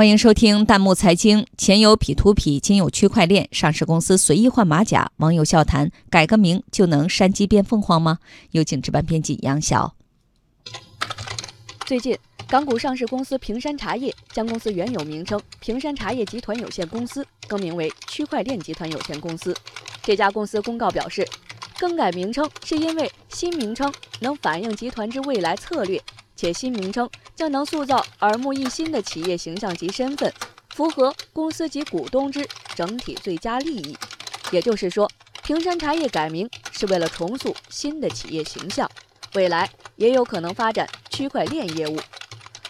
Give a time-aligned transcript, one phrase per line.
[0.00, 1.46] 欢迎收听弹幕财经。
[1.58, 8.18] 前有 P 图 P，今有区块链，上市公司随意换马甲，网友笑谈：改个名就能山鸡变凤凰吗？
[8.52, 9.94] 有请值班编辑杨晓。
[11.84, 12.16] 最近，
[12.48, 19.54] 港股上市公司平山茶叶将公司原有名称平山茶叶集团有限公司更名为区块链集团有限公司。
[20.02, 21.28] 这家公司公告表示，
[21.78, 26.02] 更改名称是因为新名称能反映集团之未来策略。
[26.40, 30.32] 且新名称将能塑造耳目一新的企业形象及身份，
[30.70, 33.94] 符合公司及股东之整体最佳利益。
[34.50, 35.06] 也就是说，
[35.42, 38.90] 平山茶叶改名是为了重塑新的企业形象，
[39.34, 42.00] 未来也有可能发展区块链业务。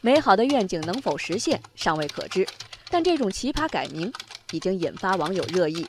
[0.00, 2.48] 美好的愿景能否实现尚未可知，
[2.88, 4.10] 但这种奇葩改名
[4.50, 5.86] 已经引发网友热议。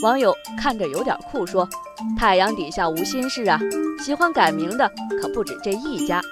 [0.00, 1.68] 网友看着有点酷说
[2.16, 3.58] ：“太阳底下无心事啊！
[4.00, 4.88] 喜欢改名的
[5.20, 6.22] 可不止这一家，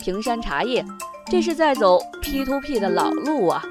[0.00, 0.84] 平山茶叶，
[1.28, 3.62] 这是在走 P to P 的老路啊。”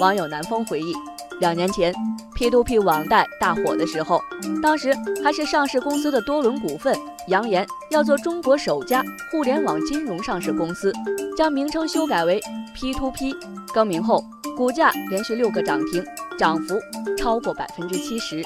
[0.00, 0.92] 网友南风回忆，
[1.38, 1.94] 两年前
[2.34, 4.20] P to P 网贷大火的时候，
[4.60, 4.92] 当时
[5.22, 6.98] 还是上市公司的多伦股份
[7.28, 10.92] 扬言要做中国首家互联网金融上市公司，
[11.36, 12.40] 将名称修改为
[12.74, 13.32] P to P，
[13.72, 14.24] 更名后
[14.56, 16.04] 股价连续六个涨停。
[16.38, 16.78] 涨幅
[17.16, 18.42] 超过百分之七十。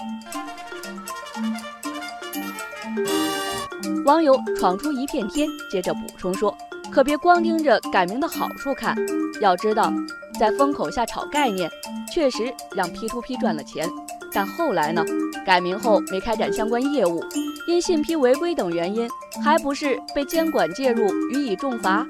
[4.04, 6.56] 网友闯出一片天，接着补充说
[6.90, 8.96] ：“可别光盯着改名的好处看，
[9.40, 9.92] 要知道，
[10.38, 11.70] 在风口下炒概念，
[12.10, 13.88] 确实让 P to P 赚了钱。
[14.32, 15.04] 但后来呢？
[15.46, 17.24] 改名后没开展相关业务，
[17.66, 19.08] 因信批违规等原因，
[19.42, 22.06] 还不是被监管介入予以重罚？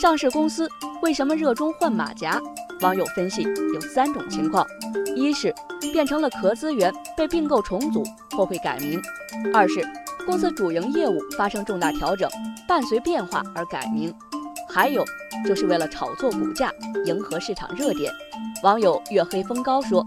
[0.00, 0.68] 上市公司
[1.00, 2.40] 为什么热衷换马甲？”
[2.80, 3.42] 网友分析
[3.74, 4.66] 有三种情况：
[5.14, 5.54] 一是
[5.92, 9.00] 变成了壳资源被并购重组或会改名；
[9.54, 9.86] 二是
[10.26, 12.28] 公司主营业务发生重大调整，
[12.68, 14.10] 伴随变化而改名；
[14.68, 15.04] 还有
[15.46, 16.70] 就是为了炒作股价，
[17.06, 18.12] 迎合市场热点。
[18.62, 20.04] 网友月黑风高说：“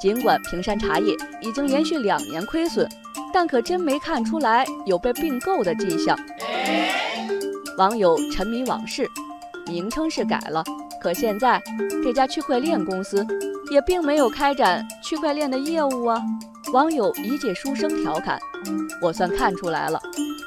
[0.00, 2.88] 尽管平山茶叶已经连续两年亏损，
[3.32, 6.16] 但可真没看出来有被并购的迹象。”
[7.76, 9.08] 网友沉迷往事，
[9.66, 10.62] 名称是改了。
[11.04, 11.62] 可现在，
[12.02, 13.26] 这家区块链公司
[13.70, 16.18] 也并没有开展区块链的业务啊！
[16.72, 18.40] 网友一介书生调侃
[19.02, 20.00] ：“我算看出来了，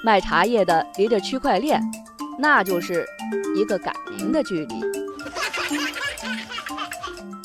[0.04, 1.80] 卖茶叶的离着区块链，
[2.40, 3.06] 那就是
[3.56, 4.82] 一个改名的距离。”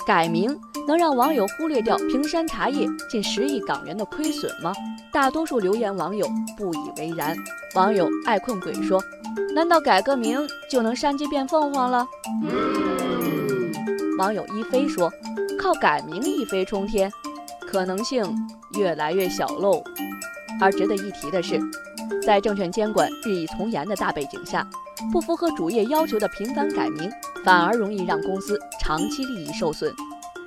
[0.06, 0.58] 改名
[0.88, 4.72] 能让网友忽略掉平山茶叶近十亿港元的亏损吗？
[5.12, 7.36] 大多数留言网友不以为然。
[7.74, 9.04] 网友爱困鬼说
[9.54, 10.40] ：“难道改个名
[10.70, 12.06] 就能山鸡变凤凰了？”
[14.22, 15.12] 网友一飞说
[15.58, 17.12] ：“靠改名一飞冲天，
[17.66, 18.24] 可能性
[18.78, 19.82] 越来越小喽。”
[20.62, 21.60] 而值得一提的是，
[22.24, 24.64] 在证券监管日益从严的大背景下，
[25.10, 27.10] 不符合主业要求的频繁改名，
[27.44, 29.92] 反而容易让公司长期利益受损。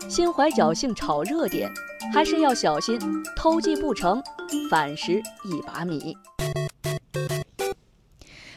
[0.08, 1.70] 心怀侥幸炒热点，
[2.14, 2.98] 还是要小心
[3.36, 4.24] 偷鸡不成
[4.72, 6.16] 反蚀一把米。